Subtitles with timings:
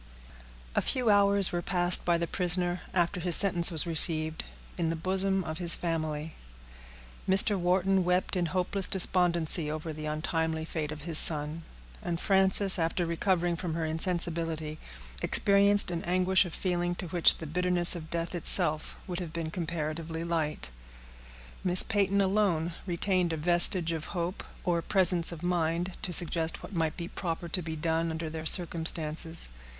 [0.73, 4.43] _A few hours were passed by the prisoner, after his sentence was received,
[4.75, 6.33] in the bosom of his family.
[7.29, 7.55] Mr.
[7.55, 11.61] Wharton wept in hopeless despondency over the untimely fate of his son;
[12.01, 14.79] and Frances, after recovering from her insensibility,
[15.21, 19.51] experienced an anguish of feeling to which the bitterness of death itself would have been
[19.51, 20.71] comparatively light.
[21.63, 26.73] Miss Peyton alone retained a vestige of hope, or presence of mind to suggest what
[26.73, 29.49] might be proper to be done under their circumstances.